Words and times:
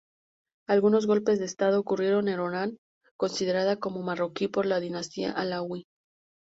Algunos 0.67 1.05
golpes 1.05 1.37
de 1.37 1.45
estado 1.45 1.79
ocurrieron 1.79 2.27
en 2.27 2.39
Orán, 2.39 2.79
considerada 3.17 3.75
como 3.77 4.01
marroquí 4.01 4.47
por 4.47 4.65
la 4.65 4.79
dinastía 4.79 5.31
alauí. 5.31 5.85